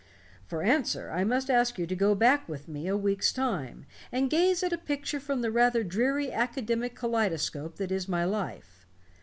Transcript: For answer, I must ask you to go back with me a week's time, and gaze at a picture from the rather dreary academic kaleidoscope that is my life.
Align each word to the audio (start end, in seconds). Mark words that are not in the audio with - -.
For 0.47 0.63
answer, 0.63 1.11
I 1.11 1.23
must 1.23 1.47
ask 1.47 1.77
you 1.77 1.85
to 1.85 1.95
go 1.95 2.15
back 2.15 2.49
with 2.49 2.67
me 2.67 2.87
a 2.87 2.97
week's 2.97 3.31
time, 3.31 3.85
and 4.11 4.31
gaze 4.31 4.63
at 4.63 4.73
a 4.73 4.77
picture 4.79 5.19
from 5.19 5.41
the 5.41 5.51
rather 5.51 5.83
dreary 5.83 6.31
academic 6.31 6.95
kaleidoscope 6.95 7.75
that 7.75 7.91
is 7.91 8.09
my 8.09 8.25
life. 8.25 8.87